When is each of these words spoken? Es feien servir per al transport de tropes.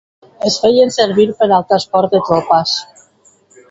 Es 0.47 0.55
feien 0.63 0.93
servir 0.95 1.27
per 1.43 1.51
al 1.59 1.69
transport 1.73 2.19
de 2.19 2.25
tropes. 2.31 2.79